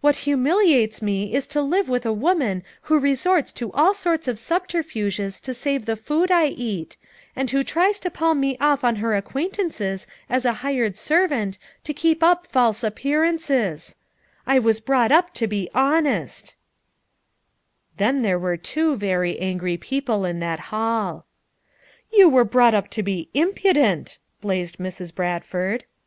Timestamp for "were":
18.38-18.56, 22.30-22.46